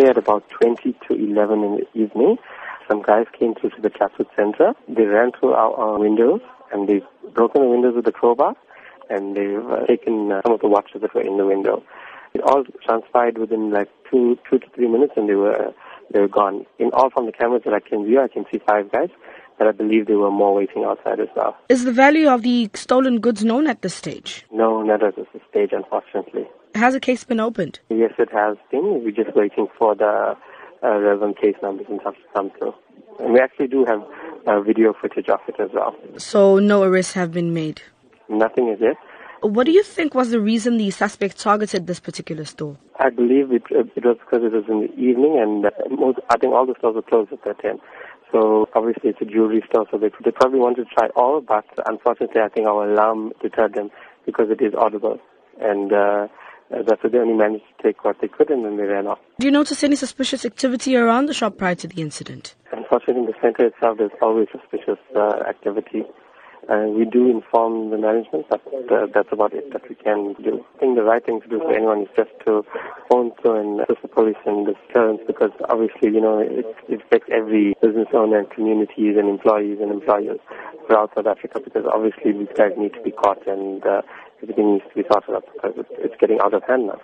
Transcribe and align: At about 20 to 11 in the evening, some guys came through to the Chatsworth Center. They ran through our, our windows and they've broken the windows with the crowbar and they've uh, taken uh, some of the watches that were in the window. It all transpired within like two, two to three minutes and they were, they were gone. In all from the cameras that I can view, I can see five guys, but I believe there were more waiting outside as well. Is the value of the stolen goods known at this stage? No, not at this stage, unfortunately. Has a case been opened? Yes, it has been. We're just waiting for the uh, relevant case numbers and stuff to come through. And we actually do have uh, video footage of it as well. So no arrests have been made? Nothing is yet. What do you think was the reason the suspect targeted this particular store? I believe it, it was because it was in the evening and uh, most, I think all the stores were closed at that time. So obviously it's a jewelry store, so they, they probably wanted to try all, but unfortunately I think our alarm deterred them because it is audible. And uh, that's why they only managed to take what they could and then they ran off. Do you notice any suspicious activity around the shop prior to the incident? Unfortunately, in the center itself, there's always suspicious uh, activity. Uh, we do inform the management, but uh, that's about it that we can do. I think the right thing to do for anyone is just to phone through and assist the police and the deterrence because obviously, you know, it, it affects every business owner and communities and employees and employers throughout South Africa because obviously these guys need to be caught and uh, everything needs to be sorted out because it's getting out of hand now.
At 0.00 0.16
about 0.16 0.48
20 0.48 0.94
to 1.08 1.14
11 1.14 1.62
in 1.62 1.76
the 1.76 1.86
evening, 1.92 2.38
some 2.88 3.02
guys 3.02 3.26
came 3.38 3.54
through 3.54 3.70
to 3.70 3.82
the 3.82 3.90
Chatsworth 3.90 4.28
Center. 4.34 4.72
They 4.88 5.04
ran 5.04 5.30
through 5.38 5.52
our, 5.52 5.74
our 5.74 5.98
windows 5.98 6.40
and 6.72 6.88
they've 6.88 7.04
broken 7.34 7.60
the 7.60 7.68
windows 7.68 7.94
with 7.96 8.06
the 8.06 8.12
crowbar 8.12 8.54
and 9.10 9.36
they've 9.36 9.64
uh, 9.64 9.84
taken 9.86 10.32
uh, 10.32 10.40
some 10.42 10.54
of 10.54 10.60
the 10.60 10.68
watches 10.68 11.02
that 11.02 11.14
were 11.14 11.20
in 11.20 11.36
the 11.36 11.44
window. 11.44 11.82
It 12.32 12.40
all 12.40 12.64
transpired 12.82 13.36
within 13.36 13.70
like 13.70 13.88
two, 14.10 14.38
two 14.48 14.58
to 14.58 14.66
three 14.74 14.88
minutes 14.88 15.12
and 15.16 15.28
they 15.28 15.34
were, 15.34 15.74
they 16.12 16.20
were 16.20 16.28
gone. 16.28 16.64
In 16.78 16.90
all 16.94 17.10
from 17.10 17.26
the 17.26 17.32
cameras 17.32 17.62
that 17.66 17.74
I 17.74 17.80
can 17.80 18.06
view, 18.06 18.22
I 18.22 18.28
can 18.28 18.46
see 18.50 18.58
five 18.66 18.90
guys, 18.90 19.10
but 19.58 19.68
I 19.68 19.72
believe 19.72 20.06
there 20.06 20.18
were 20.18 20.30
more 20.30 20.54
waiting 20.54 20.82
outside 20.82 21.20
as 21.20 21.28
well. 21.36 21.56
Is 21.68 21.84
the 21.84 21.92
value 21.92 22.28
of 22.28 22.42
the 22.42 22.70
stolen 22.72 23.20
goods 23.20 23.44
known 23.44 23.66
at 23.66 23.82
this 23.82 23.94
stage? 23.94 24.46
No, 24.50 24.82
not 24.82 25.04
at 25.04 25.16
this 25.16 25.26
stage, 25.50 25.70
unfortunately. 25.72 26.48
Has 26.74 26.94
a 26.94 27.00
case 27.00 27.24
been 27.24 27.40
opened? 27.40 27.80
Yes, 27.88 28.12
it 28.18 28.30
has 28.32 28.56
been. 28.70 29.04
We're 29.04 29.10
just 29.10 29.34
waiting 29.36 29.66
for 29.78 29.94
the 29.94 30.36
uh, 30.82 30.98
relevant 30.98 31.40
case 31.40 31.56
numbers 31.62 31.86
and 31.88 32.00
stuff 32.00 32.14
to 32.14 32.20
come 32.34 32.50
through. 32.58 32.74
And 33.18 33.32
we 33.32 33.40
actually 33.40 33.68
do 33.68 33.84
have 33.84 34.02
uh, 34.46 34.60
video 34.60 34.94
footage 35.00 35.28
of 35.28 35.40
it 35.48 35.56
as 35.58 35.70
well. 35.74 35.94
So 36.16 36.58
no 36.58 36.82
arrests 36.82 37.12
have 37.14 37.32
been 37.32 37.52
made? 37.52 37.82
Nothing 38.28 38.68
is 38.68 38.80
yet. 38.80 38.96
What 39.42 39.64
do 39.64 39.72
you 39.72 39.82
think 39.82 40.14
was 40.14 40.30
the 40.30 40.40
reason 40.40 40.76
the 40.76 40.90
suspect 40.90 41.38
targeted 41.40 41.86
this 41.86 41.98
particular 41.98 42.44
store? 42.44 42.76
I 42.98 43.10
believe 43.10 43.52
it, 43.52 43.62
it 43.70 44.04
was 44.04 44.18
because 44.18 44.44
it 44.44 44.52
was 44.52 44.64
in 44.68 44.80
the 44.82 44.92
evening 44.94 45.38
and 45.40 45.66
uh, 45.66 45.70
most, 45.90 46.18
I 46.28 46.36
think 46.36 46.52
all 46.52 46.66
the 46.66 46.74
stores 46.78 46.94
were 46.94 47.02
closed 47.02 47.32
at 47.32 47.42
that 47.44 47.62
time. 47.62 47.78
So 48.30 48.68
obviously 48.74 49.10
it's 49.10 49.20
a 49.20 49.24
jewelry 49.24 49.64
store, 49.68 49.86
so 49.90 49.98
they, 49.98 50.10
they 50.24 50.30
probably 50.30 50.60
wanted 50.60 50.88
to 50.88 50.94
try 50.94 51.08
all, 51.16 51.40
but 51.40 51.64
unfortunately 51.86 52.40
I 52.40 52.48
think 52.48 52.66
our 52.66 52.90
alarm 52.90 53.32
deterred 53.42 53.74
them 53.74 53.90
because 54.24 54.50
it 54.50 54.60
is 54.62 54.74
audible. 54.74 55.18
And 55.60 55.92
uh, 55.92 56.28
that's 56.70 57.02
why 57.02 57.10
they 57.10 57.18
only 57.18 57.34
managed 57.34 57.64
to 57.76 57.82
take 57.82 58.04
what 58.04 58.16
they 58.20 58.28
could 58.28 58.50
and 58.50 58.64
then 58.64 58.76
they 58.76 58.84
ran 58.84 59.06
off. 59.06 59.18
Do 59.38 59.46
you 59.46 59.52
notice 59.52 59.82
any 59.82 59.96
suspicious 59.96 60.44
activity 60.44 60.96
around 60.96 61.26
the 61.26 61.34
shop 61.34 61.58
prior 61.58 61.74
to 61.76 61.88
the 61.88 62.00
incident? 62.00 62.54
Unfortunately, 62.72 63.22
in 63.22 63.26
the 63.26 63.34
center 63.42 63.66
itself, 63.66 63.98
there's 63.98 64.10
always 64.22 64.48
suspicious 64.52 64.98
uh, 65.16 65.42
activity. 65.48 66.04
Uh, 66.68 66.86
we 66.86 67.04
do 67.04 67.28
inform 67.28 67.90
the 67.90 67.98
management, 67.98 68.46
but 68.48 68.62
uh, 68.92 69.06
that's 69.12 69.32
about 69.32 69.52
it 69.52 69.72
that 69.72 69.82
we 69.88 69.94
can 69.96 70.34
do. 70.44 70.64
I 70.76 70.78
think 70.78 70.94
the 70.94 71.02
right 71.02 71.24
thing 71.24 71.40
to 71.40 71.48
do 71.48 71.58
for 71.58 71.72
anyone 71.74 72.02
is 72.02 72.08
just 72.14 72.30
to 72.46 72.62
phone 73.10 73.32
through 73.42 73.58
and 73.58 73.80
assist 73.80 74.02
the 74.02 74.08
police 74.08 74.36
and 74.46 74.68
the 74.68 74.74
deterrence 74.86 75.20
because 75.26 75.50
obviously, 75.68 76.10
you 76.14 76.20
know, 76.20 76.38
it, 76.38 76.66
it 76.88 77.02
affects 77.02 77.28
every 77.32 77.74
business 77.82 78.06
owner 78.14 78.38
and 78.38 78.50
communities 78.50 79.16
and 79.18 79.28
employees 79.28 79.78
and 79.80 79.90
employers 79.90 80.38
throughout 80.86 81.10
South 81.16 81.26
Africa 81.26 81.58
because 81.58 81.84
obviously 81.90 82.32
these 82.32 82.54
guys 82.54 82.70
need 82.78 82.92
to 82.94 83.02
be 83.02 83.10
caught 83.10 83.44
and 83.48 83.84
uh, 83.84 84.02
everything 84.42 84.74
needs 84.74 84.84
to 84.88 84.94
be 84.94 85.08
sorted 85.10 85.34
out 85.34 85.44
because 85.52 85.86
it's 85.98 86.14
getting 86.20 86.40
out 86.40 86.54
of 86.54 86.62
hand 86.66 86.86
now. 86.86 87.00